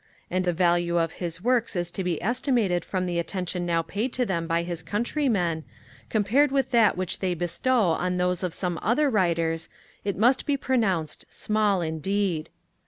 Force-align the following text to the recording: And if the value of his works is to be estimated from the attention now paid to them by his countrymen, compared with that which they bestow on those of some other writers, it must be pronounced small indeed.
And 0.31 0.41
if 0.47 0.47
the 0.47 0.53
value 0.57 0.97
of 0.97 1.11
his 1.21 1.43
works 1.43 1.75
is 1.75 1.91
to 1.91 2.03
be 2.03 2.19
estimated 2.23 2.83
from 2.83 3.05
the 3.05 3.19
attention 3.19 3.67
now 3.67 3.83
paid 3.83 4.11
to 4.13 4.25
them 4.25 4.47
by 4.47 4.63
his 4.63 4.81
countrymen, 4.81 5.63
compared 6.09 6.51
with 6.51 6.71
that 6.71 6.97
which 6.97 7.19
they 7.19 7.35
bestow 7.35 7.89
on 7.91 8.17
those 8.17 8.41
of 8.41 8.55
some 8.55 8.79
other 8.81 9.11
writers, 9.11 9.69
it 10.03 10.17
must 10.17 10.47
be 10.47 10.57
pronounced 10.57 11.25
small 11.29 11.81
indeed. 11.81 12.49